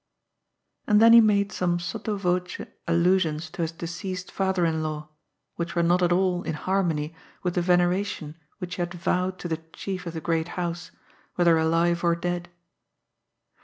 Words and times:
And 0.87 0.99
then 0.99 1.13
he 1.13 1.21
made 1.21 1.51
some 1.51 1.77
sotto 1.77 2.17
voce 2.17 2.65
allusions 2.87 3.51
to 3.51 3.61
his 3.61 3.71
deceased 3.71 4.31
father 4.31 4.65
in 4.65 4.81
law, 4.81 5.09
which 5.57 5.75
were 5.75 5.83
not 5.83 6.01
at 6.01 6.11
all 6.11 6.41
in 6.41 6.55
harmony 6.55 7.13
with 7.43 7.53
the 7.53 7.61
yeneration 7.61 8.33
which 8.57 8.77
he 8.77 8.81
had 8.81 8.93
yowed 8.95 9.37
to 9.37 9.47
the 9.47 9.57
chief 9.73 10.07
of 10.07 10.15
the 10.15 10.19
great 10.19 10.47
house, 10.57 10.89
whether 11.35 11.55
aliye 11.57 12.03
or 12.03 12.15
dead. 12.15 12.49